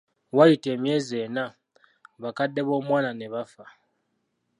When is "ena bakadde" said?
1.25-2.61